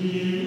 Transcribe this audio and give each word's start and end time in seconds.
Yeah. 0.00 0.37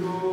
lo 0.00 0.23